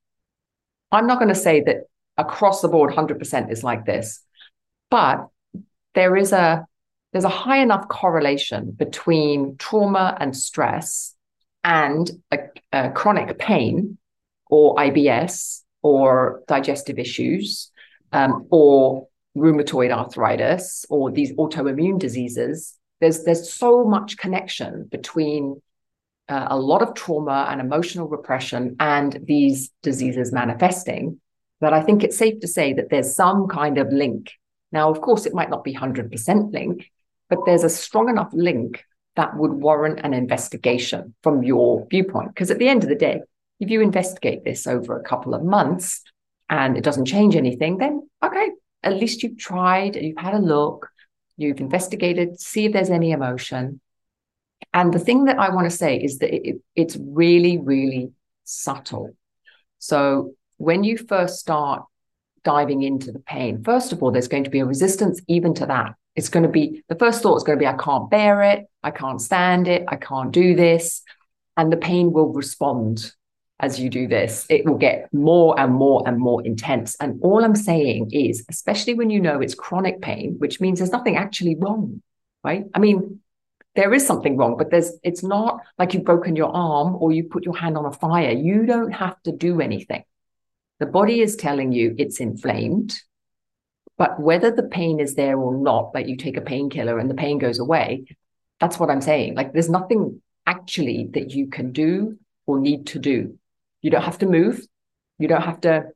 I'm 0.92 1.06
not 1.08 1.18
going 1.18 1.34
to 1.34 1.34
say 1.34 1.62
that 1.62 1.88
across 2.16 2.62
the 2.62 2.68
board 2.68 2.94
100% 2.94 3.50
is 3.50 3.64
like 3.64 3.84
this, 3.84 4.20
but 4.88 5.28
there 5.94 6.16
is 6.16 6.32
a 6.32 6.64
there's 7.12 7.24
a 7.24 7.28
high 7.28 7.58
enough 7.58 7.88
correlation 7.88 8.70
between 8.70 9.56
trauma 9.56 10.16
and 10.20 10.36
stress 10.36 11.14
and 11.64 12.10
a, 12.30 12.38
a 12.72 12.90
chronic 12.90 13.38
pain 13.38 13.96
or 14.50 14.76
IBS 14.76 15.62
or 15.82 16.42
digestive 16.46 16.98
issues 16.98 17.72
um, 18.12 18.46
or 18.50 19.08
rheumatoid 19.36 19.92
arthritis 19.92 20.84
or 20.90 21.10
these 21.10 21.32
autoimmune 21.34 21.98
diseases. 21.98 22.76
There's 23.00 23.24
there's 23.24 23.52
so 23.52 23.84
much 23.84 24.18
connection 24.18 24.88
between 24.90 25.60
uh, 26.28 26.48
a 26.50 26.58
lot 26.58 26.82
of 26.82 26.94
trauma 26.94 27.46
and 27.50 27.60
emotional 27.60 28.08
repression 28.08 28.76
and 28.80 29.18
these 29.24 29.70
diseases 29.82 30.32
manifesting 30.32 31.20
that 31.60 31.72
I 31.72 31.82
think 31.82 32.04
it's 32.04 32.18
safe 32.18 32.40
to 32.40 32.48
say 32.48 32.72
that 32.74 32.90
there's 32.90 33.16
some 33.16 33.48
kind 33.48 33.78
of 33.78 33.92
link. 33.92 34.32
Now, 34.70 34.90
of 34.90 35.00
course, 35.00 35.26
it 35.26 35.34
might 35.34 35.50
not 35.50 35.64
be 35.64 35.74
100% 35.74 36.52
link, 36.52 36.90
but 37.28 37.40
there's 37.46 37.64
a 37.64 37.70
strong 37.70 38.08
enough 38.08 38.30
link 38.32 38.84
that 39.16 39.36
would 39.36 39.52
warrant 39.52 40.00
an 40.00 40.14
investigation 40.14 41.14
from 41.22 41.42
your 41.42 41.86
viewpoint. 41.90 42.28
Because 42.28 42.50
at 42.50 42.58
the 42.58 42.68
end 42.68 42.84
of 42.84 42.88
the 42.88 42.94
day, 42.94 43.22
if 43.58 43.70
you 43.70 43.80
investigate 43.80 44.44
this 44.44 44.66
over 44.66 44.96
a 44.96 45.02
couple 45.02 45.34
of 45.34 45.42
months 45.42 46.02
and 46.50 46.76
it 46.76 46.84
doesn't 46.84 47.06
change 47.06 47.36
anything, 47.36 47.78
then 47.78 48.08
okay, 48.24 48.50
at 48.82 48.96
least 48.96 49.22
you've 49.22 49.38
tried, 49.38 49.96
you've 49.96 50.18
had 50.18 50.34
a 50.34 50.38
look, 50.38 50.88
you've 51.36 51.60
investigated, 51.60 52.40
see 52.40 52.66
if 52.66 52.72
there's 52.72 52.90
any 52.90 53.12
emotion. 53.12 53.80
And 54.72 54.92
the 54.92 54.98
thing 54.98 55.24
that 55.24 55.38
I 55.38 55.54
want 55.54 55.70
to 55.70 55.76
say 55.76 55.96
is 55.96 56.18
that 56.18 56.34
it, 56.34 56.60
it's 56.74 56.96
really, 57.00 57.58
really 57.58 58.12
subtle. 58.44 59.16
So 59.78 60.32
when 60.56 60.84
you 60.84 60.98
first 60.98 61.38
start 61.38 61.84
diving 62.44 62.82
into 62.82 63.12
the 63.12 63.20
pain, 63.20 63.62
first 63.62 63.92
of 63.92 64.02
all, 64.02 64.10
there's 64.10 64.28
going 64.28 64.44
to 64.44 64.50
be 64.50 64.60
a 64.60 64.66
resistance 64.66 65.20
even 65.28 65.54
to 65.54 65.66
that. 65.66 65.94
It's 66.16 66.28
going 66.28 66.42
to 66.42 66.48
be 66.48 66.82
the 66.88 66.96
first 66.96 67.22
thought 67.22 67.36
is 67.36 67.44
going 67.44 67.58
to 67.58 67.62
be, 67.62 67.66
I 67.66 67.74
can't 67.74 68.10
bear 68.10 68.42
it. 68.42 68.66
I 68.82 68.90
can't 68.90 69.20
stand 69.20 69.68
it. 69.68 69.84
I 69.86 69.96
can't 69.96 70.32
do 70.32 70.56
this. 70.56 71.02
And 71.56 71.72
the 71.72 71.76
pain 71.76 72.12
will 72.12 72.32
respond 72.32 73.12
as 73.60 73.80
you 73.80 73.90
do 73.90 74.06
this. 74.06 74.46
It 74.48 74.64
will 74.64 74.78
get 74.78 75.12
more 75.12 75.58
and 75.58 75.72
more 75.72 76.02
and 76.06 76.18
more 76.18 76.44
intense. 76.44 76.96
And 77.00 77.20
all 77.22 77.44
I'm 77.44 77.56
saying 77.56 78.10
is, 78.12 78.44
especially 78.48 78.94
when 78.94 79.10
you 79.10 79.20
know 79.20 79.40
it's 79.40 79.54
chronic 79.54 80.00
pain, 80.00 80.36
which 80.38 80.60
means 80.60 80.78
there's 80.78 80.92
nothing 80.92 81.16
actually 81.16 81.56
wrong, 81.56 82.02
right? 82.44 82.64
I 82.74 82.78
mean, 82.78 83.20
there 83.74 83.92
is 83.92 84.06
something 84.06 84.36
wrong, 84.36 84.56
but 84.56 84.70
there's 84.70 84.92
it's 85.02 85.22
not 85.22 85.60
like 85.78 85.94
you've 85.94 86.04
broken 86.04 86.36
your 86.36 86.54
arm 86.54 86.96
or 86.96 87.12
you 87.12 87.24
put 87.24 87.44
your 87.44 87.56
hand 87.56 87.76
on 87.76 87.84
a 87.84 87.92
fire. 87.92 88.30
You 88.30 88.66
don't 88.66 88.92
have 88.92 89.20
to 89.22 89.32
do 89.32 89.60
anything. 89.60 90.04
The 90.78 90.86
body 90.86 91.20
is 91.20 91.36
telling 91.36 91.72
you 91.72 91.94
it's 91.98 92.20
inflamed, 92.20 92.94
but 93.96 94.20
whether 94.20 94.50
the 94.50 94.62
pain 94.62 95.00
is 95.00 95.14
there 95.14 95.36
or 95.36 95.56
not, 95.56 95.92
like 95.94 96.06
you 96.06 96.16
take 96.16 96.36
a 96.36 96.40
painkiller 96.40 96.98
and 96.98 97.10
the 97.10 97.14
pain 97.14 97.38
goes 97.38 97.58
away, 97.58 98.04
that's 98.60 98.78
what 98.78 98.90
I'm 98.90 99.00
saying. 99.00 99.34
Like 99.34 99.52
there's 99.52 99.68
nothing 99.68 100.22
actually 100.46 101.10
that 101.12 101.32
you 101.32 101.48
can 101.48 101.72
do 101.72 102.18
or 102.46 102.58
need 102.58 102.86
to 102.88 102.98
do. 102.98 103.38
You 103.82 103.90
don't 103.90 104.02
have 104.02 104.18
to 104.18 104.26
move. 104.26 104.66
You 105.18 105.28
don't 105.28 105.42
have 105.42 105.60
to 105.62 105.86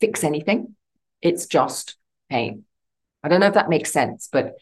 fix 0.00 0.24
anything. 0.24 0.74
It's 1.22 1.46
just 1.46 1.96
pain. 2.28 2.64
I 3.22 3.28
don't 3.28 3.40
know 3.40 3.46
if 3.46 3.54
that 3.54 3.68
makes 3.68 3.92
sense, 3.92 4.28
but 4.32 4.54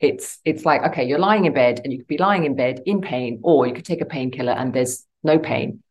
it's 0.00 0.38
it's 0.44 0.64
like 0.64 0.82
okay, 0.82 1.04
you're 1.04 1.18
lying 1.18 1.44
in 1.44 1.52
bed 1.52 1.80
and 1.82 1.92
you 1.92 1.98
could 1.98 2.06
be 2.06 2.18
lying 2.18 2.44
in 2.44 2.56
bed 2.56 2.80
in 2.86 3.00
pain, 3.00 3.40
or 3.42 3.66
you 3.66 3.74
could 3.74 3.84
take 3.84 4.00
a 4.00 4.06
painkiller 4.06 4.52
and 4.52 4.72
there's 4.72 5.04
no 5.22 5.38
pain. 5.38 5.82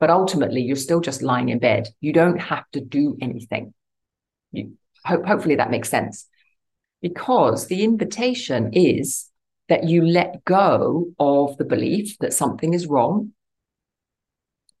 But 0.00 0.10
ultimately, 0.10 0.62
you're 0.62 0.76
still 0.76 1.00
just 1.00 1.22
lying 1.22 1.50
in 1.50 1.58
bed. 1.58 1.88
You 2.00 2.12
don't 2.12 2.38
have 2.38 2.64
to 2.72 2.80
do 2.80 3.16
anything. 3.20 3.72
You, 4.52 4.76
hope, 5.04 5.24
hopefully, 5.24 5.56
that 5.56 5.70
makes 5.70 5.88
sense. 5.88 6.26
Because 7.00 7.66
the 7.66 7.84
invitation 7.84 8.72
is 8.72 9.30
that 9.68 9.84
you 9.84 10.02
let 10.02 10.44
go 10.44 11.12
of 11.18 11.56
the 11.58 11.64
belief 11.64 12.18
that 12.18 12.32
something 12.32 12.74
is 12.74 12.86
wrong. 12.86 13.32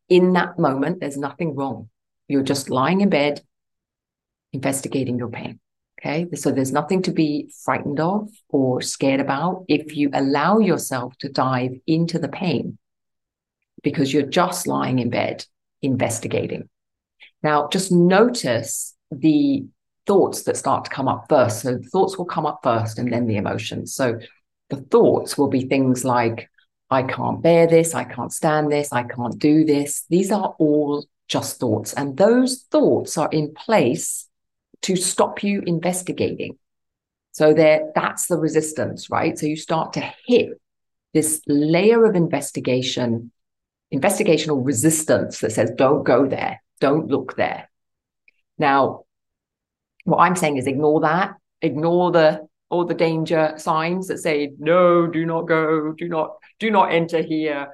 In 0.08 0.32
that 0.34 0.58
moment, 0.58 1.00
there's 1.00 1.16
nothing 1.16 1.54
wrong. 1.54 1.88
You're 2.28 2.42
just 2.42 2.70
lying 2.70 3.00
in 3.00 3.10
bed, 3.10 3.42
investigating 4.52 5.18
your 5.18 5.28
pain. 5.28 5.60
Okay. 6.00 6.26
So 6.34 6.50
there's 6.50 6.72
nothing 6.72 7.02
to 7.02 7.12
be 7.12 7.50
frightened 7.64 7.98
of 7.98 8.28
or 8.50 8.82
scared 8.82 9.20
about 9.20 9.64
if 9.68 9.96
you 9.96 10.10
allow 10.12 10.58
yourself 10.58 11.16
to 11.18 11.30
dive 11.30 11.72
into 11.86 12.18
the 12.18 12.28
pain 12.28 12.78
because 13.82 14.12
you're 14.12 14.26
just 14.26 14.66
lying 14.66 14.98
in 14.98 15.08
bed 15.10 15.44
investigating. 15.80 16.68
Now, 17.42 17.68
just 17.68 17.92
notice 17.92 18.94
the 19.10 19.66
thoughts 20.06 20.42
that 20.42 20.56
start 20.56 20.84
to 20.84 20.90
come 20.90 21.08
up 21.08 21.26
first. 21.28 21.60
So, 21.60 21.78
thoughts 21.92 22.18
will 22.18 22.24
come 22.24 22.46
up 22.46 22.60
first 22.62 22.98
and 22.98 23.12
then 23.12 23.26
the 23.26 23.36
emotions. 23.36 23.94
So, 23.94 24.18
the 24.70 24.76
thoughts 24.76 25.38
will 25.38 25.48
be 25.48 25.66
things 25.66 26.04
like, 26.04 26.50
I 26.90 27.02
can't 27.02 27.42
bear 27.42 27.66
this, 27.66 27.94
I 27.94 28.04
can't 28.04 28.32
stand 28.32 28.70
this, 28.70 28.92
I 28.92 29.02
can't 29.04 29.38
do 29.38 29.64
this. 29.64 30.04
These 30.10 30.30
are 30.30 30.54
all 30.58 31.06
just 31.28 31.58
thoughts. 31.58 31.92
And 31.94 32.16
those 32.16 32.62
thoughts 32.70 33.16
are 33.18 33.28
in 33.32 33.54
place 33.54 34.28
to 34.82 34.96
stop 34.96 35.42
you 35.42 35.62
investigating. 35.66 36.58
So 37.32 37.52
there, 37.54 37.90
that's 37.94 38.26
the 38.26 38.36
resistance, 38.36 39.10
right? 39.10 39.36
So 39.38 39.46
you 39.46 39.56
start 39.56 39.94
to 39.94 40.14
hit 40.26 40.60
this 41.12 41.40
layer 41.46 42.04
of 42.04 42.14
investigation 42.14 43.32
investigational 43.94 44.64
resistance 44.64 45.40
that 45.40 45.52
says, 45.52 45.70
don't 45.76 46.04
go 46.04 46.26
there, 46.26 46.62
don't 46.80 47.08
look 47.08 47.36
there. 47.36 47.70
Now, 48.58 49.04
what 50.04 50.18
I'm 50.18 50.36
saying 50.36 50.56
is 50.56 50.66
ignore 50.66 51.00
that, 51.00 51.34
ignore 51.62 52.10
the 52.10 52.46
all 52.74 52.84
the 52.84 52.94
danger 52.94 53.54
signs 53.56 54.08
that 54.08 54.18
say, 54.18 54.52
no, 54.58 55.06
do 55.06 55.24
not 55.24 55.42
go, 55.42 55.92
do 55.92 56.08
not, 56.08 56.36
do 56.58 56.70
not 56.70 56.92
enter 56.92 57.22
here. 57.22 57.72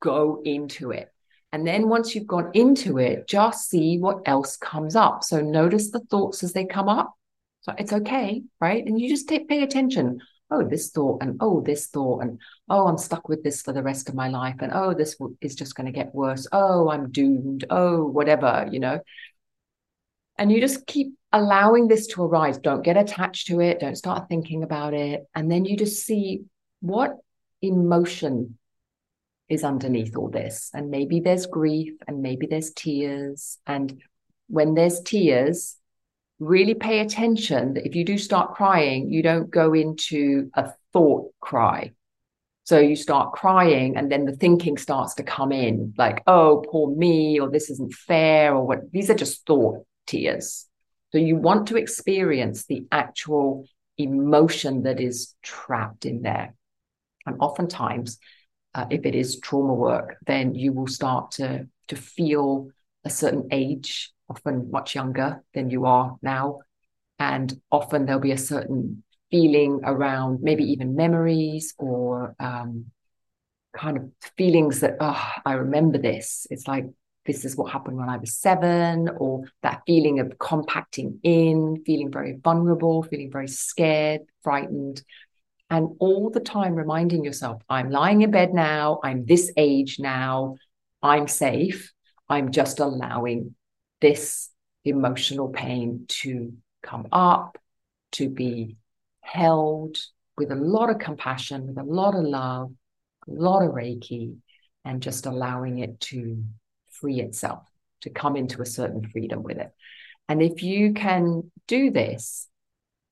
Go 0.00 0.42
into 0.44 0.90
it. 0.92 1.12
And 1.52 1.66
then 1.66 1.88
once 1.88 2.14
you've 2.14 2.26
gone 2.26 2.50
into 2.54 2.98
it, 2.98 3.26
just 3.26 3.68
see 3.68 3.98
what 3.98 4.20
else 4.26 4.56
comes 4.56 4.94
up. 4.94 5.24
So 5.24 5.40
notice 5.40 5.90
the 5.90 6.00
thoughts 6.00 6.42
as 6.42 6.52
they 6.52 6.66
come 6.66 6.88
up. 6.88 7.12
So 7.62 7.74
it's 7.76 7.92
okay, 7.92 8.42
right? 8.60 8.84
And 8.86 9.00
you 9.00 9.08
just 9.08 9.28
take, 9.28 9.48
pay 9.48 9.62
attention 9.62 10.20
oh, 10.50 10.66
this 10.66 10.90
thought 10.90 11.22
and 11.22 11.36
oh, 11.40 11.60
this 11.60 11.88
thought 11.88 12.22
and 12.22 12.40
oh, 12.68 12.86
I'm 12.86 12.98
stuck 12.98 13.28
with 13.28 13.42
this 13.42 13.62
for 13.62 13.72
the 13.72 13.82
rest 13.82 14.08
of 14.08 14.14
my 14.14 14.28
life 14.28 14.56
and 14.60 14.72
oh, 14.72 14.94
this 14.94 15.16
is 15.40 15.54
just 15.54 15.74
going 15.74 15.86
to 15.86 15.92
get 15.92 16.14
worse. 16.14 16.46
Oh, 16.52 16.90
I'm 16.90 17.10
doomed. 17.10 17.64
Oh, 17.70 18.06
whatever, 18.06 18.68
you 18.70 18.80
know. 18.80 19.00
And 20.38 20.52
you 20.52 20.60
just 20.60 20.86
keep 20.86 21.17
allowing 21.32 21.88
this 21.88 22.06
to 22.08 22.22
arise. 22.22 22.58
Don't 22.58 22.84
get 22.84 22.96
attached 22.96 23.48
to 23.48 23.60
it. 23.60 23.80
Don't 23.80 23.96
start 23.96 24.28
thinking 24.28 24.62
about 24.62 24.94
it. 24.94 25.26
And 25.34 25.50
then 25.50 25.64
you 25.64 25.76
just 25.76 26.04
see 26.04 26.42
what 26.80 27.16
emotion 27.62 28.58
is 29.48 29.64
underneath 29.64 30.16
all 30.16 30.30
this. 30.30 30.70
And 30.74 30.90
maybe 30.90 31.20
there's 31.20 31.46
grief 31.46 31.94
and 32.06 32.22
maybe 32.22 32.46
there's 32.46 32.72
tears. 32.72 33.58
And 33.66 34.02
when 34.48 34.74
there's 34.74 35.00
tears, 35.00 35.76
really 36.38 36.74
pay 36.74 37.00
attention 37.00 37.74
that 37.74 37.86
if 37.86 37.94
you 37.94 38.04
do 38.04 38.16
start 38.16 38.54
crying, 38.54 39.10
you 39.10 39.22
don't 39.22 39.50
go 39.50 39.74
into 39.74 40.50
a 40.54 40.70
thought 40.92 41.32
cry. 41.40 41.92
So 42.64 42.78
you 42.78 42.96
start 42.96 43.32
crying, 43.32 43.96
and 43.96 44.12
then 44.12 44.26
the 44.26 44.36
thinking 44.36 44.76
starts 44.76 45.14
to 45.14 45.22
come 45.22 45.52
in 45.52 45.94
like, 45.96 46.22
oh, 46.26 46.62
poor 46.70 46.94
me, 46.94 47.40
or 47.40 47.50
this 47.50 47.70
isn't 47.70 47.94
fair, 47.94 48.54
or 48.54 48.66
what. 48.66 48.92
These 48.92 49.08
are 49.08 49.14
just 49.14 49.46
thought 49.46 49.86
tears. 50.06 50.67
So 51.12 51.18
you 51.18 51.36
want 51.36 51.68
to 51.68 51.76
experience 51.76 52.66
the 52.66 52.86
actual 52.92 53.66
emotion 53.96 54.82
that 54.82 55.00
is 55.00 55.34
trapped 55.42 56.04
in 56.04 56.22
there. 56.22 56.54
And 57.26 57.36
oftentimes, 57.40 58.18
uh, 58.74 58.86
if 58.90 59.06
it 59.06 59.14
is 59.14 59.40
trauma 59.40 59.74
work, 59.74 60.16
then 60.26 60.54
you 60.54 60.72
will 60.72 60.86
start 60.86 61.32
to, 61.32 61.66
to 61.88 61.96
feel 61.96 62.68
a 63.04 63.10
certain 63.10 63.48
age, 63.50 64.12
often 64.28 64.70
much 64.70 64.94
younger 64.94 65.42
than 65.54 65.70
you 65.70 65.86
are 65.86 66.16
now. 66.22 66.60
And 67.18 67.60
often 67.72 68.06
there'll 68.06 68.20
be 68.20 68.32
a 68.32 68.38
certain 68.38 69.02
feeling 69.30 69.80
around 69.84 70.42
maybe 70.42 70.64
even 70.64 70.94
memories 70.94 71.74
or 71.78 72.34
um, 72.38 72.86
kind 73.76 73.96
of 73.96 74.10
feelings 74.36 74.80
that, 74.80 74.96
oh, 75.00 75.32
I 75.44 75.54
remember 75.54 75.98
this. 75.98 76.46
It's 76.50 76.68
like, 76.68 76.86
this 77.28 77.44
is 77.44 77.56
what 77.56 77.70
happened 77.70 77.98
when 77.98 78.08
I 78.08 78.16
was 78.16 78.34
seven, 78.34 79.10
or 79.18 79.44
that 79.62 79.82
feeling 79.86 80.18
of 80.18 80.38
compacting 80.38 81.20
in, 81.22 81.82
feeling 81.84 82.10
very 82.10 82.38
vulnerable, 82.42 83.02
feeling 83.02 83.30
very 83.30 83.48
scared, 83.48 84.22
frightened. 84.42 85.02
And 85.68 85.90
all 86.00 86.30
the 86.30 86.40
time 86.40 86.74
reminding 86.74 87.24
yourself, 87.24 87.60
I'm 87.68 87.90
lying 87.90 88.22
in 88.22 88.30
bed 88.30 88.54
now, 88.54 88.98
I'm 89.04 89.26
this 89.26 89.52
age 89.58 89.98
now, 89.98 90.56
I'm 91.02 91.28
safe. 91.28 91.92
I'm 92.30 92.50
just 92.50 92.80
allowing 92.80 93.54
this 94.00 94.48
emotional 94.84 95.48
pain 95.48 96.06
to 96.08 96.54
come 96.82 97.08
up, 97.12 97.58
to 98.12 98.30
be 98.30 98.76
held 99.20 99.98
with 100.38 100.50
a 100.50 100.56
lot 100.56 100.88
of 100.88 100.98
compassion, 100.98 101.66
with 101.66 101.76
a 101.76 101.82
lot 101.82 102.14
of 102.14 102.24
love, 102.24 102.72
a 103.28 103.30
lot 103.30 103.62
of 103.62 103.72
Reiki, 103.72 104.36
and 104.84 105.02
just 105.02 105.26
allowing 105.26 105.78
it 105.80 106.00
to 106.00 106.42
free 107.00 107.20
itself, 107.20 107.64
to 108.02 108.10
come 108.10 108.36
into 108.36 108.62
a 108.62 108.66
certain 108.66 109.06
freedom 109.08 109.42
with 109.42 109.58
it. 109.58 109.70
And 110.28 110.42
if 110.42 110.62
you 110.62 110.92
can 110.92 111.50
do 111.66 111.90
this, 111.90 112.48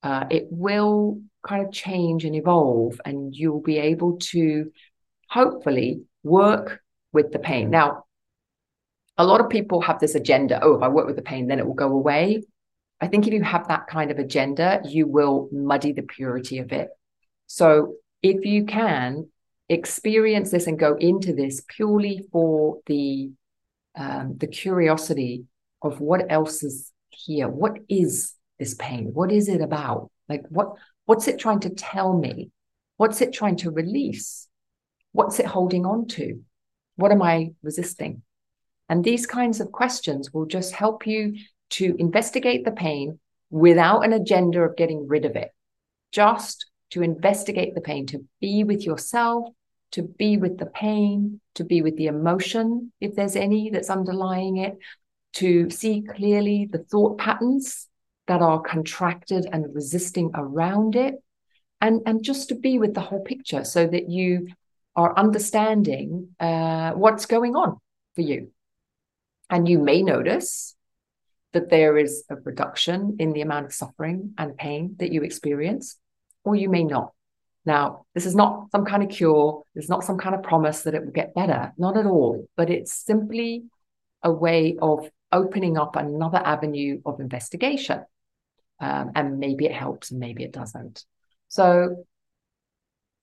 uh, 0.02 0.24
it 0.30 0.48
will 0.50 1.20
kind 1.46 1.64
of 1.66 1.72
change 1.72 2.24
and 2.24 2.34
evolve, 2.34 3.00
and 3.04 3.34
you'll 3.34 3.62
be 3.62 3.78
able 3.78 4.18
to 4.18 4.70
hopefully 5.28 6.02
work 6.22 6.80
with 7.12 7.32
the 7.32 7.38
pain. 7.38 7.70
Now, 7.70 8.04
a 9.18 9.24
lot 9.24 9.40
of 9.40 9.48
people 9.48 9.80
have 9.80 9.98
this 9.98 10.14
agenda 10.14 10.62
oh, 10.62 10.74
if 10.74 10.82
I 10.82 10.88
work 10.88 11.06
with 11.06 11.16
the 11.16 11.22
pain, 11.22 11.46
then 11.46 11.58
it 11.58 11.66
will 11.66 11.74
go 11.74 11.88
away. 11.88 12.42
I 13.00 13.06
think 13.08 13.26
if 13.26 13.32
you 13.32 13.42
have 13.42 13.68
that 13.68 13.86
kind 13.86 14.10
of 14.10 14.18
agenda, 14.18 14.80
you 14.84 15.06
will 15.06 15.48
muddy 15.52 15.92
the 15.92 16.02
purity 16.02 16.58
of 16.58 16.72
it. 16.72 16.88
So 17.46 17.94
if 18.22 18.44
you 18.44 18.64
can 18.64 19.28
experience 19.68 20.50
this 20.50 20.66
and 20.66 20.78
go 20.78 20.96
into 20.96 21.32
this 21.32 21.62
purely 21.68 22.26
for 22.32 22.78
the 22.86 23.30
um, 23.96 24.36
the 24.38 24.46
curiosity 24.46 25.44
of 25.82 26.00
what 26.00 26.30
else 26.30 26.62
is 26.62 26.92
here. 27.10 27.48
What 27.48 27.78
is 27.88 28.34
this 28.58 28.74
pain? 28.74 29.10
What 29.12 29.32
is 29.32 29.48
it 29.48 29.60
about? 29.60 30.10
Like 30.28 30.44
what 30.48 30.74
what's 31.04 31.28
it 31.28 31.38
trying 31.38 31.60
to 31.60 31.70
tell 31.70 32.16
me? 32.16 32.50
What's 32.96 33.20
it 33.20 33.32
trying 33.32 33.56
to 33.56 33.70
release? 33.70 34.48
What's 35.12 35.38
it 35.38 35.46
holding 35.46 35.86
on 35.86 36.06
to? 36.08 36.42
What 36.96 37.12
am 37.12 37.22
I 37.22 37.52
resisting? 37.62 38.22
And 38.88 39.02
these 39.02 39.26
kinds 39.26 39.60
of 39.60 39.72
questions 39.72 40.32
will 40.32 40.46
just 40.46 40.72
help 40.72 41.06
you 41.06 41.36
to 41.70 41.96
investigate 41.98 42.64
the 42.64 42.72
pain 42.72 43.18
without 43.50 44.04
an 44.04 44.12
agenda 44.12 44.60
of 44.60 44.76
getting 44.76 45.08
rid 45.08 45.24
of 45.24 45.36
it, 45.36 45.50
just 46.12 46.66
to 46.90 47.02
investigate 47.02 47.74
the 47.74 47.80
pain, 47.80 48.06
to 48.06 48.24
be 48.40 48.64
with 48.64 48.84
yourself, 48.84 49.48
to 49.92 50.02
be 50.02 50.36
with 50.36 50.58
the 50.58 50.66
pain, 50.66 51.40
to 51.54 51.64
be 51.64 51.82
with 51.82 51.96
the 51.96 52.06
emotion, 52.06 52.92
if 53.00 53.14
there's 53.14 53.36
any 53.36 53.70
that's 53.70 53.90
underlying 53.90 54.58
it, 54.58 54.76
to 55.34 55.70
see 55.70 56.02
clearly 56.02 56.68
the 56.70 56.78
thought 56.78 57.18
patterns 57.18 57.88
that 58.26 58.42
are 58.42 58.60
contracted 58.60 59.46
and 59.52 59.75
resisting 59.75 60.30
around 60.34 60.96
it, 60.96 61.14
and, 61.80 62.00
and 62.06 62.25
just 62.25 62.49
to 62.49 62.54
be 62.54 62.78
with 62.78 62.94
the 62.94 63.00
whole 63.00 63.22
picture 63.22 63.64
so 63.64 63.86
that 63.86 64.08
you 64.08 64.49
are 64.96 65.16
understanding 65.18 66.28
uh, 66.40 66.92
what's 66.92 67.26
going 67.26 67.54
on 67.54 67.76
for 68.14 68.22
you. 68.22 68.50
And 69.50 69.68
you 69.68 69.78
may 69.78 70.02
notice 70.02 70.75
that 71.52 71.70
there 71.70 71.96
is 71.96 72.25
a 72.28 72.36
reduction 72.36 73.16
in 73.18 73.32
the 73.32 73.42
amount 73.42 73.66
of 73.66 73.72
suffering 73.72 74.34
and 74.36 74.56
pain 74.56 74.96
that 74.99 75.12
you 75.12 75.22
experience, 75.22 75.99
or 76.44 76.56
you 76.56 76.68
may 76.68 76.82
not. 76.84 77.12
Now, 77.66 78.06
this 78.14 78.26
is 78.26 78.34
not 78.36 78.70
some 78.70 78.84
kind 78.84 79.02
of 79.02 79.10
cure. 79.10 79.64
It's 79.74 79.88
not 79.88 80.04
some 80.04 80.18
kind 80.18 80.34
of 80.34 80.42
promise 80.42 80.82
that 80.82 80.94
it 80.94 81.04
will 81.04 81.12
get 81.12 81.34
better. 81.34 81.72
Not 81.76 81.96
at 81.96 82.06
all. 82.06 82.46
But 82.56 82.70
it's 82.70 82.94
simply 82.94 83.64
a 84.22 84.32
way 84.32 84.76
of 84.80 85.10
opening 85.32 85.76
up 85.76 85.96
another 85.96 86.38
avenue 86.38 87.00
of 87.04 87.20
investigation. 87.20 88.04
Um, 88.78 89.12
and 89.14 89.38
maybe 89.38 89.66
it 89.66 89.72
helps 89.72 90.10
and 90.10 90.20
maybe 90.20 90.44
it 90.44 90.52
doesn't. 90.52 91.04
So 91.48 92.04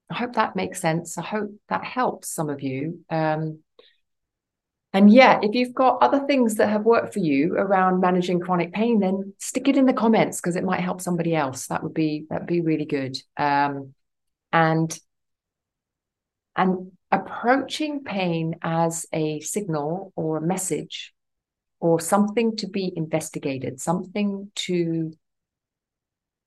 I 0.10 0.16
hope 0.16 0.34
that 0.34 0.56
makes 0.56 0.82
sense. 0.82 1.18
I 1.18 1.24
hope 1.24 1.52
that 1.70 1.84
helps 1.84 2.30
some 2.30 2.50
of 2.50 2.62
you. 2.62 3.06
Um, 3.10 3.60
and 4.92 5.12
yeah, 5.12 5.40
if 5.42 5.56
you've 5.56 5.74
got 5.74 6.04
other 6.04 6.26
things 6.28 6.56
that 6.56 6.70
have 6.70 6.86
worked 6.86 7.14
for 7.14 7.20
you 7.20 7.56
around 7.56 8.00
managing 8.00 8.40
chronic 8.40 8.74
pain, 8.74 9.00
then 9.00 9.34
stick 9.40 9.68
it 9.68 9.76
in 9.78 9.88
the 9.88 9.94
comments 9.94 10.40
because 10.40 10.56
it 10.56 10.64
might 10.64 10.82
help 10.82 11.02
somebody 11.02 11.36
else. 11.36 11.68
That 11.68 11.82
would 11.82 11.96
be 11.96 12.28
that'd 12.30 12.46
be 12.46 12.62
really 12.62 12.86
good. 12.86 13.18
Um, 13.36 13.96
and 14.54 14.98
and 16.56 16.92
approaching 17.12 18.04
pain 18.04 18.56
as 18.62 19.06
a 19.12 19.40
signal 19.42 20.14
or 20.16 20.38
a 20.38 20.42
message 20.42 21.14
or 21.80 22.00
something 22.00 22.56
to 22.56 22.68
be 22.68 22.94
investigated, 22.96 23.82
something 23.82 24.52
to 24.56 25.12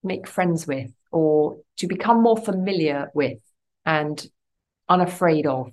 make 0.03 0.29
friends 0.29 0.67
with 0.67 0.93
or 1.11 1.59
to 1.77 1.89
become 1.89 2.23
more 2.23 2.37
familiar 2.37 3.11
with 3.13 3.39
and 3.85 4.27
unafraid 4.89 5.47
of 5.47 5.73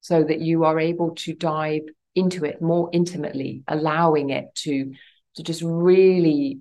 so 0.00 0.24
that 0.24 0.40
you 0.40 0.64
are 0.64 0.80
able 0.80 1.14
to 1.14 1.34
dive 1.34 1.82
into 2.14 2.44
it 2.44 2.60
more 2.60 2.90
intimately 2.92 3.62
allowing 3.68 4.30
it 4.30 4.46
to 4.54 4.92
to 5.36 5.42
just 5.42 5.62
really 5.62 6.58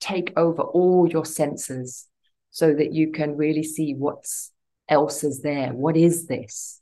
take 0.00 0.32
over 0.36 0.62
all 0.62 1.08
your 1.08 1.24
senses 1.24 2.09
so 2.50 2.72
that 2.72 2.92
you 2.92 3.12
can 3.12 3.36
really 3.36 3.62
see 3.62 3.94
what's 3.94 4.52
else 4.88 5.22
is 5.24 5.40
there. 5.42 5.72
What 5.72 5.96
is 5.96 6.26
this? 6.26 6.80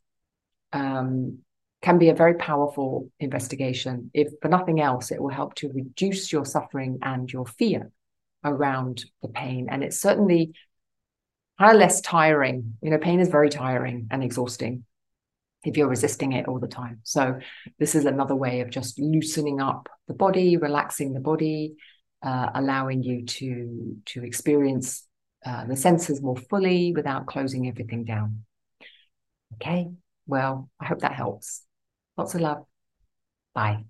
Um, 0.72 1.40
can 1.80 1.98
be 1.98 2.08
a 2.08 2.14
very 2.14 2.34
powerful 2.34 3.10
investigation. 3.20 4.10
If 4.12 4.32
for 4.42 4.48
nothing 4.48 4.80
else, 4.80 5.12
it 5.12 5.20
will 5.20 5.28
help 5.30 5.54
to 5.56 5.70
reduce 5.72 6.32
your 6.32 6.44
suffering 6.44 6.98
and 7.02 7.30
your 7.32 7.46
fear 7.46 7.92
around 8.44 9.04
the 9.22 9.28
pain. 9.28 9.68
And 9.70 9.84
it's 9.84 10.00
certainly 10.00 10.54
kind 11.58 11.72
of 11.72 11.78
less 11.78 12.00
tiring. 12.00 12.76
You 12.82 12.90
know, 12.90 12.98
pain 12.98 13.20
is 13.20 13.28
very 13.28 13.48
tiring 13.48 14.08
and 14.10 14.24
exhausting 14.24 14.84
if 15.64 15.76
you're 15.76 15.88
resisting 15.88 16.32
it 16.32 16.48
all 16.48 16.58
the 16.58 16.68
time. 16.68 17.00
So 17.02 17.38
this 17.78 17.94
is 17.94 18.04
another 18.04 18.34
way 18.34 18.60
of 18.60 18.70
just 18.70 18.98
loosening 18.98 19.60
up 19.60 19.88
the 20.06 20.14
body, 20.14 20.56
relaxing 20.56 21.12
the 21.12 21.20
body, 21.20 21.76
uh, 22.22 22.50
allowing 22.54 23.02
you 23.02 23.24
to 23.24 23.96
to 24.06 24.24
experience 24.24 25.07
uh, 25.48 25.64
the 25.64 25.76
senses 25.76 26.20
more 26.20 26.36
fully 26.36 26.92
without 26.92 27.26
closing 27.26 27.68
everything 27.68 28.04
down. 28.04 28.44
Okay, 29.54 29.88
well, 30.26 30.68
I 30.78 30.84
hope 30.84 31.00
that 31.00 31.14
helps. 31.14 31.62
Lots 32.16 32.34
of 32.34 32.42
love. 32.42 32.66
Bye. 33.54 33.84